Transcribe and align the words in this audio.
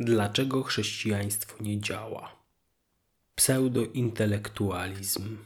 Dlaczego 0.00 0.62
chrześcijaństwo 0.62 1.62
nie 1.62 1.80
działa? 1.80 2.36
Pseudointelektualizm. 3.34 5.36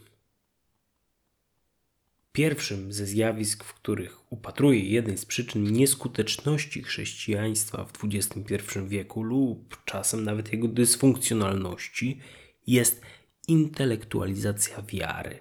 Pierwszym 2.33 2.93
ze 2.93 3.07
zjawisk, 3.07 3.65
w 3.65 3.75
których 3.75 4.33
upatruję 4.33 4.85
jeden 4.85 5.19
z 5.19 5.25
przyczyn 5.25 5.73
nieskuteczności 5.73 6.83
chrześcijaństwa 6.83 7.85
w 7.85 7.93
XXI 8.05 8.59
wieku 8.87 9.23
lub 9.23 9.85
czasem 9.85 10.25
nawet 10.25 10.53
jego 10.53 10.69
dysfunkcjonalności, 10.69 12.21
jest 12.67 13.01
intelektualizacja 13.49 14.83
wiary. 14.83 15.41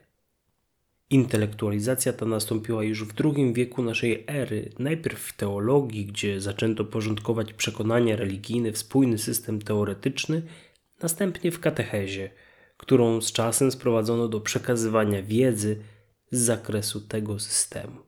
Intelektualizacja 1.11 2.13
ta 2.13 2.25
nastąpiła 2.25 2.83
już 2.83 3.03
w 3.03 3.13
II 3.23 3.53
wieku 3.53 3.83
naszej 3.83 4.23
ery, 4.27 4.69
najpierw 4.79 5.19
w 5.19 5.37
teologii, 5.37 6.05
gdzie 6.05 6.41
zaczęto 6.41 6.85
porządkować 6.85 7.53
przekonania 7.53 8.15
religijne 8.15 8.71
w 8.71 8.77
spójny 8.77 9.17
system 9.17 9.61
teoretyczny, 9.61 10.41
następnie 11.01 11.51
w 11.51 11.59
katechezie, 11.59 12.31
którą 12.77 13.21
z 13.21 13.31
czasem 13.31 13.71
sprowadzono 13.71 14.27
do 14.27 14.41
przekazywania 14.41 15.23
wiedzy 15.23 15.83
z 16.31 16.39
zakresu 16.39 17.01
tego 17.01 17.39
systemu. 17.39 18.01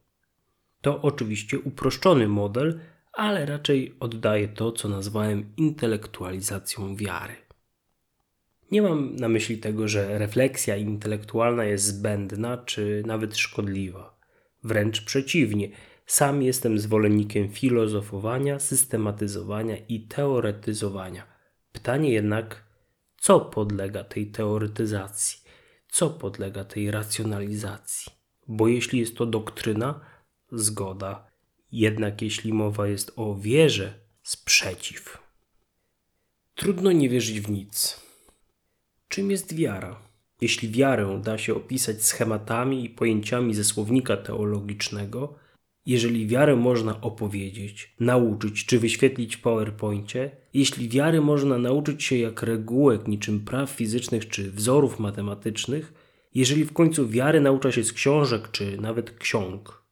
To 0.81 1.01
oczywiście 1.01 1.59
uproszczony 1.59 2.27
model, 2.27 2.79
ale 3.13 3.45
raczej 3.45 3.95
oddaje 3.99 4.47
to, 4.47 4.71
co 4.71 4.89
nazwałem 4.89 5.55
intelektualizacją 5.57 6.95
wiary. 6.95 7.42
Nie 8.73 8.81
mam 8.81 9.15
na 9.15 9.29
myśli 9.29 9.57
tego, 9.57 9.87
że 9.87 10.17
refleksja 10.17 10.75
intelektualna 10.75 11.65
jest 11.65 11.85
zbędna 11.85 12.57
czy 12.57 13.03
nawet 13.05 13.37
szkodliwa. 13.37 14.19
Wręcz 14.63 15.01
przeciwnie, 15.01 15.69
sam 16.05 16.41
jestem 16.41 16.79
zwolennikiem 16.79 17.49
filozofowania, 17.49 18.59
systematyzowania 18.59 19.77
i 19.77 19.99
teoretyzowania. 19.99 21.27
Pytanie 21.71 22.11
jednak, 22.11 22.63
co 23.17 23.39
podlega 23.39 24.03
tej 24.03 24.27
teoretyzacji, 24.27 25.39
co 25.89 26.09
podlega 26.09 26.63
tej 26.63 26.91
racjonalizacji? 26.91 28.11
Bo 28.47 28.67
jeśli 28.67 28.99
jest 28.99 29.17
to 29.17 29.25
doktryna, 29.25 29.99
zgoda, 30.51 31.27
jednak 31.71 32.21
jeśli 32.21 32.53
mowa 32.53 32.87
jest 32.87 33.11
o 33.15 33.35
wierze, 33.35 33.93
sprzeciw. 34.23 35.17
Trudno 36.55 36.91
nie 36.91 37.09
wierzyć 37.09 37.41
w 37.41 37.49
nic 37.49 38.03
Czym 39.13 39.31
jest 39.31 39.55
wiara? 39.55 39.99
Jeśli 40.41 40.69
wiarę 40.69 41.21
da 41.23 41.37
się 41.37 41.55
opisać 41.55 42.03
schematami 42.03 42.85
i 42.85 42.89
pojęciami 42.89 43.53
ze 43.53 43.63
słownika 43.63 44.17
teologicznego, 44.17 45.35
jeżeli 45.85 46.27
wiarę 46.27 46.55
można 46.55 47.01
opowiedzieć, 47.01 47.95
nauczyć 47.99 48.65
czy 48.65 48.79
wyświetlić 48.79 49.35
w 49.35 49.41
PowerPoincie, 49.41 50.31
jeśli 50.53 50.89
wiary 50.89 51.21
można 51.21 51.57
nauczyć 51.57 52.03
się 52.03 52.17
jak 52.17 52.43
regułek 52.43 53.07
niczym 53.07 53.39
praw 53.39 53.69
fizycznych 53.69 54.29
czy 54.29 54.51
wzorów 54.51 54.99
matematycznych, 54.99 55.93
jeżeli 56.35 56.65
w 56.65 56.73
końcu 56.73 57.07
wiary 57.07 57.41
naucza 57.41 57.71
się 57.71 57.83
z 57.83 57.93
książek 57.93 58.51
czy 58.51 58.77
nawet 58.77 59.17
ksiąg, 59.17 59.83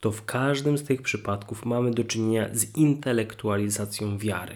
to 0.00 0.12
w 0.12 0.24
każdym 0.24 0.78
z 0.78 0.84
tych 0.84 1.02
przypadków 1.02 1.64
mamy 1.64 1.90
do 1.90 2.04
czynienia 2.04 2.48
z 2.52 2.76
intelektualizacją 2.76 4.18
wiary, 4.18 4.54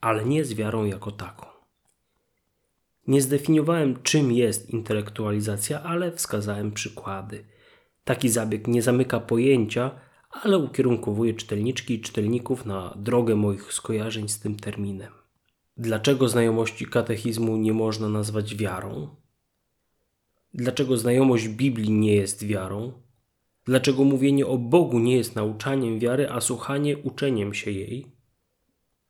ale 0.00 0.24
nie 0.24 0.44
z 0.44 0.54
wiarą 0.54 0.84
jako 0.84 1.10
taką. 1.10 1.55
Nie 3.08 3.22
zdefiniowałem, 3.22 4.02
czym 4.02 4.32
jest 4.32 4.70
intelektualizacja, 4.70 5.82
ale 5.82 6.12
wskazałem 6.12 6.72
przykłady. 6.72 7.44
Taki 8.04 8.28
zabieg 8.28 8.66
nie 8.66 8.82
zamyka 8.82 9.20
pojęcia, 9.20 10.00
ale 10.30 10.58
ukierunkowuje 10.58 11.34
czytelniczki 11.34 11.94
i 11.94 12.00
czytelników 12.00 12.66
na 12.66 12.94
drogę 12.96 13.34
moich 13.34 13.72
skojarzeń 13.72 14.28
z 14.28 14.40
tym 14.40 14.56
terminem. 14.56 15.12
Dlaczego 15.76 16.28
znajomości 16.28 16.86
katechizmu 16.86 17.56
nie 17.56 17.72
można 17.72 18.08
nazwać 18.08 18.56
wiarą? 18.56 19.16
Dlaczego 20.54 20.96
znajomość 20.96 21.48
Biblii 21.48 21.90
nie 21.90 22.14
jest 22.14 22.46
wiarą? 22.46 22.92
Dlaczego 23.64 24.04
mówienie 24.04 24.46
o 24.46 24.58
Bogu 24.58 24.98
nie 24.98 25.16
jest 25.16 25.36
nauczaniem 25.36 25.98
wiary, 25.98 26.30
a 26.30 26.40
słuchanie 26.40 26.98
uczeniem 26.98 27.54
się 27.54 27.70
jej? 27.70 28.06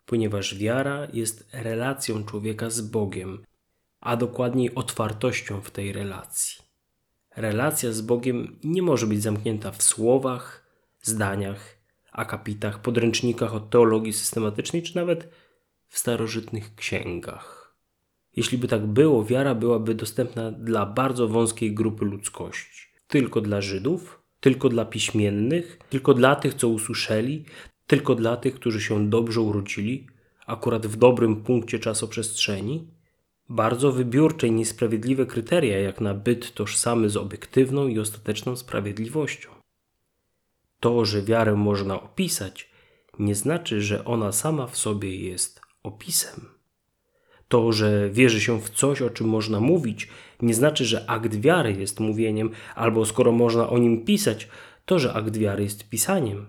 Ponieważ 0.06 0.59
wiara 0.59 1.09
jest 1.12 1.48
relacją 1.53 2.25
człowieka 2.25 2.71
z 2.71 2.81
Bogiem, 2.81 3.44
a 4.06 4.17
dokładniej 4.17 4.75
otwartością 4.75 5.61
w 5.61 5.71
tej 5.71 5.93
relacji. 5.93 6.62
Relacja 7.37 7.93
z 7.93 8.00
Bogiem 8.00 8.59
nie 8.65 8.83
może 8.83 9.06
być 9.06 9.22
zamknięta 9.22 9.71
w 9.72 9.83
słowach, 9.83 10.67
zdaniach, 11.03 11.77
akapitach, 12.12 12.83
podręcznikach 12.83 13.55
od 13.55 13.71
teologii 13.71 14.12
systematycznej, 14.12 14.83
czy 14.83 14.97
nawet 14.97 15.28
w 15.89 15.99
starożytnych 15.99 16.75
księgach. 16.75 17.77
Jeśli 18.37 18.59
by 18.59 18.69
tak 18.69 18.87
było, 18.87 19.25
wiara 19.25 19.55
byłaby 19.55 19.95
dostępna 19.95 20.50
dla 20.50 20.87
bardzo 20.87 21.28
wąskiej 21.28 21.75
grupy 21.75 22.05
ludzkości. 22.05 22.87
Tylko 23.06 23.41
dla 23.41 23.61
Żydów, 23.61 24.22
tylko 24.41 24.69
dla 24.69 24.84
piśmiennych, 24.84 25.78
tylko 25.91 26.15
dla 26.15 26.37
tych, 26.37 26.55
co 26.55 26.69
usłyszeli, 26.69 27.45
tylko 27.87 28.15
dla 28.15 28.37
tych, 28.37 28.55
którzy 28.55 28.81
się 28.81 29.11
dobrze 29.11 29.41
urodzili, 29.41 30.06
akurat 30.47 30.87
w 30.87 30.97
dobrym 30.97 31.37
punkcie 31.37 31.78
czasoprzestrzeni, 31.78 32.96
bardzo 33.49 33.93
wybiórcze 33.93 34.47
i 34.47 34.53
niesprawiedliwe 34.53 35.27
kryteria, 35.27 35.79
jak 35.79 36.01
na 36.01 36.15
byt 36.15 36.55
tożsamy 36.55 37.11
z 37.11 37.17
obiektywną 37.17 37.89
i 37.89 37.99
ostateczną 37.99 38.57
sprawiedliwością. 38.57 39.51
To, 40.81 41.05
że 41.05 41.23
wiarę 41.23 41.57
można 41.57 42.03
opisać, 42.03 42.71
nie 43.19 43.34
znaczy, 43.34 43.81
że 43.81 44.05
ona 44.05 44.33
sama 44.33 44.67
w 44.67 44.77
sobie 44.77 45.17
jest 45.17 45.61
opisem. 45.83 46.49
To, 47.49 47.73
że 47.73 48.11
wierzy 48.11 48.41
się 48.41 48.61
w 48.61 48.71
coś, 48.71 49.03
o 49.03 49.11
czym 49.11 49.29
można 49.29 49.61
mówić, 49.61 50.09
nie 50.43 50.55
znaczy, 50.55 50.84
że 50.84 51.11
akt 51.11 51.34
wiary 51.34 51.73
jest 51.73 52.01
mówieniem, 52.01 52.51
albo 52.75 53.07
skoro 53.07 53.33
można 53.33 53.69
o 53.69 53.78
nim 53.78 54.05
pisać, 54.05 54.49
to, 54.87 54.99
że 54.99 55.13
akt 55.13 55.37
wiary 55.37 55.63
jest 55.63 55.89
pisaniem. 55.89 56.47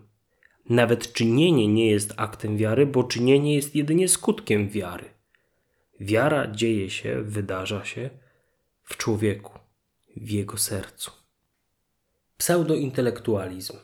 Nawet 0.69 1.13
czynienie 1.13 1.67
nie 1.67 1.91
jest 1.91 2.13
aktem 2.17 2.57
wiary, 2.57 2.85
bo 2.85 3.03
czynienie 3.03 3.55
jest 3.55 3.75
jedynie 3.75 4.07
skutkiem 4.07 4.69
wiary. 4.69 5.16
Wiara 5.99 6.51
dzieje 6.51 6.89
się, 6.89 7.23
wydarza 7.23 7.85
się 7.85 8.09
w 8.83 8.97
człowieku, 8.97 9.59
w 10.17 10.29
jego 10.29 10.57
sercu. 10.57 11.11
Pseudointelektualizm. 12.37 13.77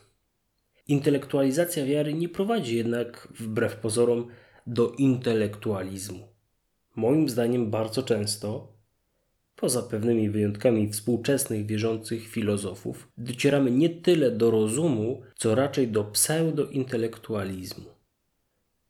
Intelektualizacja 0.87 1.85
wiary 1.85 2.13
nie 2.13 2.29
prowadzi 2.29 2.77
jednak, 2.77 3.27
wbrew 3.39 3.75
pozorom, 3.75 4.27
do 4.67 4.91
intelektualizmu. 4.91 6.27
Moim 6.95 7.29
zdaniem 7.29 7.71
bardzo 7.71 8.03
często, 8.03 8.73
poza 9.55 9.81
pewnymi 9.81 10.29
wyjątkami 10.29 10.89
współczesnych 10.89 11.65
wierzących 11.65 12.27
filozofów, 12.27 13.07
docieramy 13.17 13.71
nie 13.71 13.89
tyle 13.89 14.31
do 14.31 14.51
rozumu, 14.51 15.21
co 15.35 15.55
raczej 15.55 15.87
do 15.87 16.03
pseudointelektualizmu. 16.03 18.02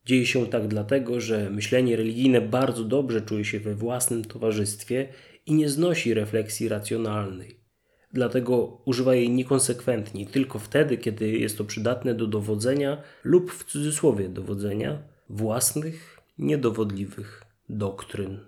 Dzieje 0.06 0.26
się 0.26 0.48
tak 0.48 0.68
dlatego, 0.68 1.22
że 1.22 1.50
myślenie 1.50 1.96
religijne 1.96 2.42
bardzo 2.42 2.84
dobrze 2.84 3.22
czuje 3.22 3.46
się 3.46 3.60
we 3.60 3.76
własnym 3.76 4.26
towarzystwie 4.26 5.08
i 5.46 5.54
nie 5.54 5.70
znosi 5.70 6.14
refleksji 6.14 6.70
racjonalnej. 6.70 7.60
Dlatego 8.14 8.82
używa 8.86 9.16
jej 9.16 9.30
niekonsekwentnie, 9.30 10.26
tylko 10.26 10.60
wtedy, 10.60 10.98
kiedy 10.98 11.32
jest 11.32 11.58
to 11.58 11.64
przydatne 11.64 12.16
do 12.16 12.28
dowodzenia 12.28 13.02
lub 13.24 13.52
w 13.52 13.64
cudzysłowie 13.64 14.30
dowodzenia 14.30 14.98
własnych, 15.30 16.20
niedowodliwych 16.38 17.44
doktryn. 17.70 18.40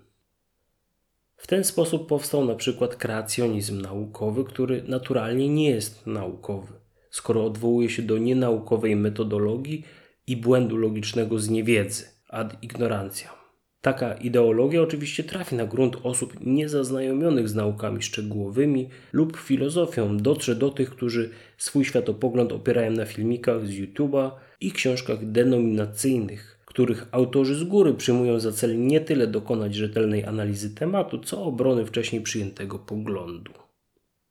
W 1.36 1.46
ten 1.46 1.64
sposób 1.64 2.08
powstał 2.08 2.44
na 2.44 2.54
przykład 2.54 2.96
kreacjonizm 2.96 3.80
naukowy, 3.80 4.44
który 4.44 4.82
naturalnie 4.82 5.48
nie 5.48 5.70
jest 5.70 6.06
naukowy, 6.06 6.72
skoro 7.10 7.44
odwołuje 7.44 7.88
się 7.90 8.02
do 8.02 8.18
nienaukowej 8.18 8.96
metodologii 8.96 9.84
i 10.26 10.36
błędu 10.36 10.76
logicznego 10.76 11.38
z 11.38 11.50
niewiedzy, 11.50 12.04
ad 12.28 12.62
ignorantia. 12.62 13.46
Taka 13.80 14.14
ideologia 14.14 14.82
oczywiście 14.82 15.24
trafi 15.24 15.54
na 15.54 15.66
grunt 15.66 15.96
osób 16.02 16.46
niezaznajomionych 16.46 17.48
z 17.48 17.54
naukami 17.54 18.02
szczegółowymi 18.02 18.88
lub 19.12 19.36
filozofią, 19.36 20.16
dotrze 20.16 20.56
do 20.56 20.70
tych, 20.70 20.90
którzy 20.90 21.30
swój 21.58 21.84
światopogląd 21.84 22.52
opierają 22.52 22.90
na 22.90 23.04
filmikach 23.04 23.66
z 23.66 23.70
YouTube'a 23.70 24.30
i 24.60 24.72
książkach 24.72 25.30
denominacyjnych, 25.30 26.58
których 26.64 27.06
autorzy 27.12 27.54
z 27.54 27.64
góry 27.64 27.94
przyjmują 27.94 28.40
za 28.40 28.52
cel 28.52 28.86
nie 28.86 29.00
tyle 29.00 29.26
dokonać 29.26 29.74
rzetelnej 29.74 30.24
analizy 30.24 30.74
tematu, 30.74 31.18
co 31.18 31.42
obrony 31.42 31.86
wcześniej 31.86 32.22
przyjętego 32.22 32.78
poglądu. 32.78 33.52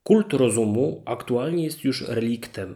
Kult 0.03 0.33
rozumu 0.33 1.03
aktualnie 1.05 1.63
jest 1.63 1.83
już 1.83 2.01
reliktem, 2.07 2.75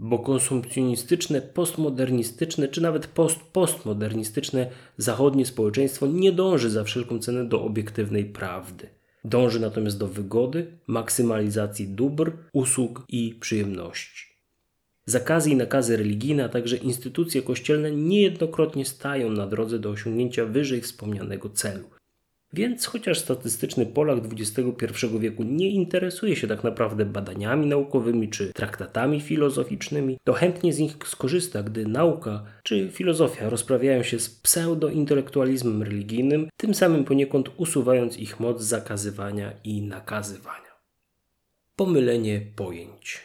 bo 0.00 0.18
konsumpcjonistyczne, 0.18 1.40
postmodernistyczne 1.42 2.68
czy 2.68 2.80
nawet 2.80 3.06
post-postmodernistyczne 3.06 4.70
zachodnie 4.96 5.46
społeczeństwo 5.46 6.06
nie 6.06 6.32
dąży 6.32 6.70
za 6.70 6.84
wszelką 6.84 7.18
cenę 7.18 7.44
do 7.44 7.62
obiektywnej 7.62 8.24
prawdy. 8.24 8.88
Dąży 9.24 9.60
natomiast 9.60 9.98
do 9.98 10.08
wygody, 10.08 10.66
maksymalizacji 10.86 11.88
dóbr, 11.88 12.32
usług 12.52 13.04
i 13.08 13.34
przyjemności. 13.40 14.30
Zakazy 15.06 15.50
i 15.50 15.56
nakazy 15.56 15.96
religijne, 15.96 16.44
a 16.44 16.48
także 16.48 16.76
instytucje 16.76 17.42
kościelne 17.42 17.90
niejednokrotnie 17.90 18.84
stają 18.84 19.30
na 19.30 19.46
drodze 19.46 19.78
do 19.78 19.90
osiągnięcia 19.90 20.46
wyżej 20.46 20.80
wspomnianego 20.80 21.50
celu. 21.50 21.84
Więc 22.52 22.86
chociaż 22.86 23.18
statystyczny 23.18 23.86
Polak 23.86 24.18
XXI 24.32 25.06
wieku 25.18 25.42
nie 25.42 25.70
interesuje 25.70 26.36
się 26.36 26.46
tak 26.46 26.64
naprawdę 26.64 27.04
badaniami 27.04 27.66
naukowymi 27.66 28.28
czy 28.28 28.52
traktatami 28.52 29.20
filozoficznymi, 29.20 30.18
to 30.24 30.32
chętnie 30.32 30.72
z 30.72 30.78
nich 30.78 30.96
skorzysta, 31.04 31.62
gdy 31.62 31.86
nauka 31.86 32.44
czy 32.62 32.88
filozofia 32.92 33.50
rozprawiają 33.50 34.02
się 34.02 34.18
z 34.18 34.30
pseudointelektualizmem 34.30 35.82
religijnym, 35.82 36.48
tym 36.56 36.74
samym 36.74 37.04
poniekąd 37.04 37.50
usuwając 37.56 38.18
ich 38.18 38.40
moc 38.40 38.62
zakazywania 38.62 39.52
i 39.64 39.82
nakazywania. 39.82 40.70
Pomylenie 41.76 42.40
pojęć. 42.56 43.20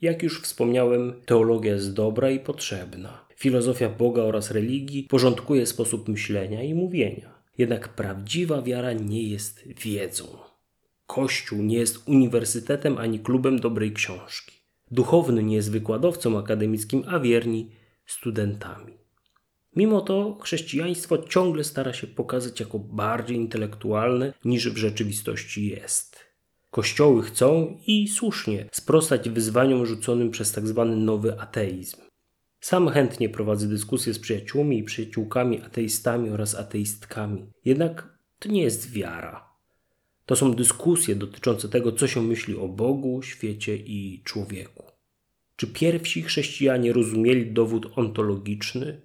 Jak 0.00 0.22
już 0.22 0.42
wspomniałem, 0.42 1.12
teologia 1.26 1.72
jest 1.72 1.94
dobra 1.94 2.30
i 2.30 2.40
potrzebna. 2.40 3.24
Filozofia 3.36 3.88
Boga 3.88 4.22
oraz 4.22 4.50
religii 4.50 5.02
porządkuje 5.02 5.66
sposób 5.66 6.08
myślenia 6.08 6.62
i 6.62 6.74
mówienia. 6.74 7.39
Jednak 7.60 7.88
prawdziwa 7.88 8.62
wiara 8.62 8.92
nie 8.92 9.22
jest 9.22 9.62
wiedzą. 9.84 10.24
Kościół 11.06 11.62
nie 11.62 11.78
jest 11.78 12.08
uniwersytetem 12.08 12.98
ani 12.98 13.20
klubem 13.20 13.58
dobrej 13.58 13.92
książki. 13.92 14.56
Duchowny 14.90 15.42
nie 15.42 15.56
jest 15.56 15.70
wykładowcą 15.70 16.38
akademickim, 16.38 17.04
a 17.06 17.18
wierni 17.20 17.70
studentami. 18.06 18.94
Mimo 19.76 20.00
to 20.00 20.38
chrześcijaństwo 20.42 21.18
ciągle 21.18 21.64
stara 21.64 21.92
się 21.92 22.06
pokazać 22.06 22.60
jako 22.60 22.78
bardziej 22.78 23.36
intelektualne 23.36 24.32
niż 24.44 24.70
w 24.70 24.76
rzeczywistości 24.76 25.68
jest. 25.68 26.16
Kościoły 26.70 27.22
chcą 27.22 27.78
i 27.86 28.08
słusznie 28.08 28.68
sprostać 28.72 29.28
wyzwaniom 29.28 29.86
rzuconym 29.86 30.30
przez 30.30 30.52
tzw. 30.52 30.86
Tak 30.88 30.98
nowy 30.98 31.40
ateizm. 31.40 32.09
Sam 32.60 32.88
chętnie 32.88 33.28
prowadzę 33.28 33.68
dyskusje 33.68 34.14
z 34.14 34.18
przyjaciółmi 34.18 34.78
i 34.78 34.84
przyjaciółkami 34.84 35.62
ateistami 35.62 36.30
oraz 36.30 36.54
ateistkami. 36.54 37.46
Jednak 37.64 38.18
to 38.38 38.48
nie 38.48 38.62
jest 38.62 38.90
wiara. 38.90 39.50
To 40.26 40.36
są 40.36 40.54
dyskusje 40.54 41.14
dotyczące 41.14 41.68
tego, 41.68 41.92
co 41.92 42.08
się 42.08 42.22
myśli 42.22 42.56
o 42.56 42.68
Bogu, 42.68 43.22
świecie 43.22 43.76
i 43.76 44.22
człowieku. 44.24 44.84
Czy 45.56 45.66
pierwsi 45.66 46.22
chrześcijanie 46.22 46.92
rozumieli 46.92 47.52
dowód 47.52 47.86
ontologiczny, 47.96 49.00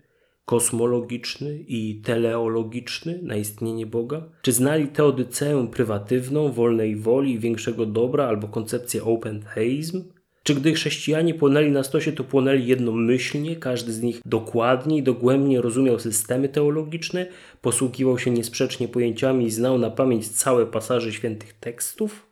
kosmologiczny 0.46 1.60
i 1.68 2.02
teleologiczny 2.02 3.20
na 3.24 3.36
istnienie 3.36 3.86
Boga? 3.86 4.30
Czy 4.42 4.52
znali 4.52 4.88
teodyceę 4.88 5.68
prywatywną, 5.68 6.52
wolnej 6.52 6.96
woli 6.96 7.40
większego 7.40 7.86
dobra 7.86 8.28
albo 8.28 8.48
koncepcję 8.48 9.04
open 9.04 9.46
theism? 9.56 10.04
Czy 10.46 10.56
gdy 10.56 10.74
chrześcijanie 10.74 11.34
płonęli 11.34 11.72
na 11.72 11.84
stosie, 11.84 12.12
to 12.12 12.24
płonęli 12.24 12.66
jednomyślnie, 12.66 13.56
każdy 13.56 13.94
z 13.94 14.02
nich 14.02 14.22
dokładnie 14.26 14.98
i 14.98 15.04
dogłębnie 15.04 15.62
rozumiał 15.62 16.00
systemy 16.00 16.50
teologiczne, 16.50 17.26
posługiwał 17.62 18.20
się 18.20 18.32
niesprzecznie 18.32 18.88
pojęciami 18.88 19.46
i 19.46 19.52
znał 19.52 19.78
na 19.78 19.90
pamięć 19.90 20.28
całe 20.28 20.66
pasaże 20.66 21.14
świętych 21.14 21.54
tekstów? 21.54 22.28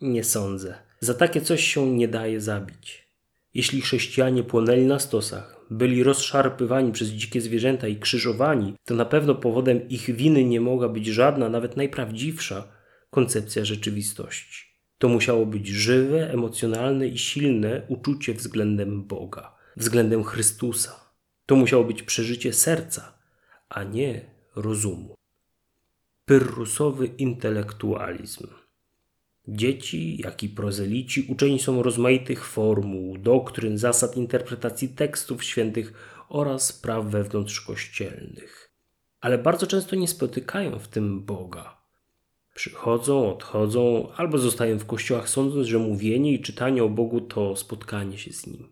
Nie 0.00 0.24
sądzę. 0.24 0.74
Za 1.00 1.14
takie 1.14 1.40
coś 1.40 1.64
się 1.64 1.90
nie 1.90 2.08
daje 2.08 2.40
zabić. 2.40 3.08
Jeśli 3.54 3.80
chrześcijanie 3.80 4.42
płonęli 4.42 4.84
na 4.84 4.98
stosach, 4.98 5.60
byli 5.70 6.02
rozszarpywani 6.02 6.92
przez 6.92 7.08
dzikie 7.08 7.40
zwierzęta 7.40 7.88
i 7.88 7.96
krzyżowani, 7.96 8.74
to 8.84 8.94
na 8.94 9.04
pewno 9.04 9.34
powodem 9.34 9.88
ich 9.88 10.16
winy 10.16 10.44
nie 10.44 10.60
mogła 10.60 10.88
być 10.88 11.06
żadna, 11.06 11.48
nawet 11.48 11.76
najprawdziwsza 11.76 12.68
koncepcja 13.10 13.64
rzeczywistości. 13.64 14.75
To 14.98 15.08
musiało 15.08 15.46
być 15.46 15.68
żywe, 15.68 16.32
emocjonalne 16.32 17.08
i 17.08 17.18
silne 17.18 17.82
uczucie 17.88 18.34
względem 18.34 19.04
Boga, 19.04 19.56
względem 19.76 20.24
Chrystusa. 20.24 21.10
To 21.46 21.56
musiało 21.56 21.84
być 21.84 22.02
przeżycie 22.02 22.52
serca, 22.52 23.18
a 23.68 23.84
nie 23.84 24.30
rozumu. 24.56 25.14
Pyrrusowy 26.24 27.06
intelektualizm. 27.06 28.46
Dzieci, 29.48 30.22
jak 30.22 30.42
i 30.42 30.48
prozelici 30.48 31.26
uczeni 31.28 31.58
są 31.58 31.82
rozmaitych 31.82 32.46
formuł, 32.46 33.18
doktryn, 33.18 33.78
zasad 33.78 34.16
interpretacji 34.16 34.88
tekstów 34.88 35.44
świętych 35.44 35.92
oraz 36.28 36.72
praw 36.72 37.04
wewnątrzkościelnych. 37.04 38.70
Ale 39.20 39.38
bardzo 39.38 39.66
często 39.66 39.96
nie 39.96 40.08
spotykają 40.08 40.78
w 40.78 40.88
tym 40.88 41.24
Boga. 41.24 41.85
Przychodzą, 42.56 43.32
odchodzą 43.32 44.08
albo 44.16 44.38
zostają 44.38 44.78
w 44.78 44.86
kościołach, 44.86 45.28
sądząc, 45.28 45.66
że 45.66 45.78
mówienie 45.78 46.32
i 46.32 46.40
czytanie 46.40 46.84
o 46.84 46.88
Bogu 46.88 47.20
to 47.20 47.56
spotkanie 47.56 48.18
się 48.18 48.32
z 48.32 48.46
Nim. 48.46 48.68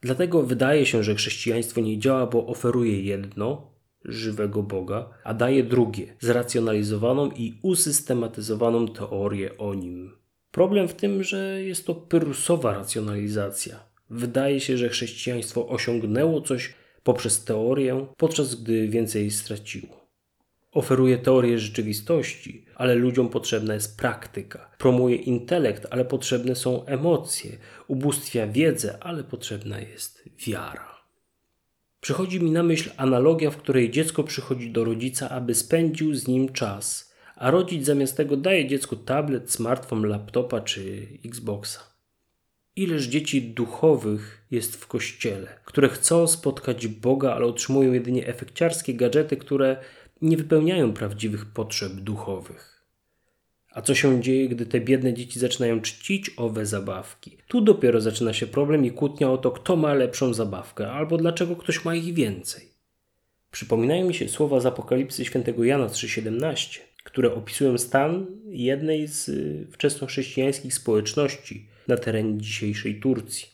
Dlatego 0.00 0.42
wydaje 0.42 0.86
się, 0.86 1.02
że 1.02 1.14
chrześcijaństwo 1.14 1.80
nie 1.80 1.98
działa, 1.98 2.26
bo 2.26 2.46
oferuje 2.46 3.02
jedno, 3.02 3.70
żywego 4.04 4.62
Boga, 4.62 5.10
a 5.24 5.34
daje 5.34 5.64
drugie, 5.64 6.16
zracjonalizowaną 6.20 7.30
i 7.30 7.58
usystematyzowaną 7.62 8.88
teorię 8.88 9.58
o 9.58 9.74
nim. 9.74 10.16
Problem 10.50 10.88
w 10.88 10.94
tym, 10.94 11.22
że 11.22 11.62
jest 11.62 11.86
to 11.86 11.94
pyrrusowa 11.94 12.72
racjonalizacja. 12.72 13.80
Wydaje 14.10 14.60
się, 14.60 14.76
że 14.76 14.88
chrześcijaństwo 14.88 15.68
osiągnęło 15.68 16.40
coś 16.40 16.74
poprzez 17.02 17.44
teorię, 17.44 18.06
podczas 18.16 18.54
gdy 18.54 18.88
więcej 18.88 19.30
straciło. 19.30 20.07
Oferuje 20.72 21.18
teorię 21.18 21.58
rzeczywistości, 21.58 22.64
ale 22.74 22.94
ludziom 22.94 23.28
potrzebna 23.28 23.74
jest 23.74 23.98
praktyka. 23.98 24.70
Promuje 24.78 25.16
intelekt, 25.16 25.86
ale 25.90 26.04
potrzebne 26.04 26.54
są 26.54 26.84
emocje. 26.84 27.58
Ubóstwia 27.86 28.46
wiedzę, 28.46 28.98
ale 29.00 29.24
potrzebna 29.24 29.80
jest 29.80 30.28
wiara. 30.46 30.98
Przychodzi 32.00 32.40
mi 32.40 32.50
na 32.50 32.62
myśl 32.62 32.90
analogia, 32.96 33.50
w 33.50 33.56
której 33.56 33.90
dziecko 33.90 34.24
przychodzi 34.24 34.70
do 34.70 34.84
rodzica, 34.84 35.30
aby 35.30 35.54
spędził 35.54 36.14
z 36.14 36.28
nim 36.28 36.52
czas, 36.52 37.14
a 37.36 37.50
rodzic 37.50 37.86
zamiast 37.86 38.16
tego 38.16 38.36
daje 38.36 38.66
dziecku 38.66 38.96
tablet, 38.96 39.50
smartfon, 39.50 40.06
laptopa 40.06 40.60
czy 40.60 41.06
Xboxa. 41.24 41.80
Ileż 42.76 43.06
dzieci 43.06 43.42
duchowych 43.42 44.46
jest 44.50 44.76
w 44.76 44.86
kościele, 44.86 45.48
które 45.64 45.88
chcą 45.88 46.26
spotkać 46.26 46.86
Boga, 46.86 47.32
ale 47.32 47.46
otrzymują 47.46 47.92
jedynie 47.92 48.26
efekciarskie 48.26 48.94
gadżety, 48.94 49.36
które 49.36 49.76
nie 50.22 50.36
wypełniają 50.36 50.92
prawdziwych 50.92 51.46
potrzeb 51.46 51.92
duchowych. 51.92 52.78
A 53.70 53.82
co 53.82 53.94
się 53.94 54.22
dzieje, 54.22 54.48
gdy 54.48 54.66
te 54.66 54.80
biedne 54.80 55.14
dzieci 55.14 55.38
zaczynają 55.38 55.80
czcić 55.80 56.30
owe 56.36 56.66
zabawki? 56.66 57.36
Tu 57.48 57.60
dopiero 57.60 58.00
zaczyna 58.00 58.32
się 58.32 58.46
problem 58.46 58.84
i 58.84 58.90
kłótnia 58.90 59.30
o 59.30 59.38
to, 59.38 59.50
kto 59.50 59.76
ma 59.76 59.94
lepszą 59.94 60.34
zabawkę, 60.34 60.92
albo 60.92 61.16
dlaczego 61.16 61.56
ktoś 61.56 61.84
ma 61.84 61.94
ich 61.94 62.14
więcej. 62.14 62.68
Przypominają 63.50 64.06
mi 64.06 64.14
się 64.14 64.28
słowa 64.28 64.60
z 64.60 64.66
Apokalipsy 64.66 65.24
świętego 65.24 65.64
Jana 65.64 65.86
3,17, 65.86 66.80
które 67.04 67.34
opisują 67.34 67.78
stan 67.78 68.26
jednej 68.46 69.08
z 69.08 69.28
y, 69.28 69.66
wczesnochrześcijańskich 69.72 70.74
społeczności 70.74 71.68
na 71.88 71.96
terenie 71.96 72.38
dzisiejszej 72.38 73.00
Turcji. 73.00 73.48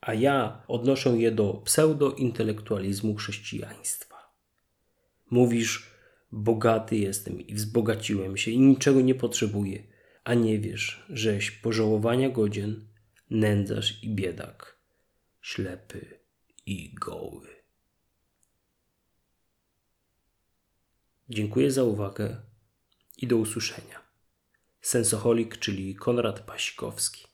A 0.00 0.14
ja 0.14 0.62
odnoszę 0.68 1.10
je 1.10 1.30
do 1.30 1.62
pseudointelektualizmu 1.64 3.14
chrześcijaństwa. 3.14 4.16
Mówisz, 5.30 5.91
Bogaty 6.32 6.96
jestem 6.96 7.40
i 7.40 7.54
wzbogaciłem 7.54 8.36
się 8.36 8.50
i 8.50 8.60
niczego 8.60 9.00
nie 9.00 9.14
potrzebuję, 9.14 9.82
a 10.24 10.34
nie 10.34 10.58
wiesz, 10.58 11.06
żeś 11.08 11.50
pożałowania 11.50 12.30
godzien, 12.30 12.88
nędzarz 13.30 14.04
i 14.04 14.14
biedak, 14.14 14.78
ślepy 15.40 16.20
i 16.66 16.94
goły. 16.94 17.48
Dziękuję 21.28 21.70
za 21.70 21.84
uwagę 21.84 22.42
i 23.16 23.26
do 23.26 23.36
usłyszenia. 23.36 24.02
Sensoholik, 24.80 25.58
czyli 25.58 25.94
Konrad 25.94 26.40
Pasikowski. 26.40 27.31